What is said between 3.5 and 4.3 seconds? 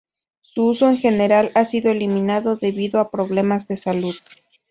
de salud.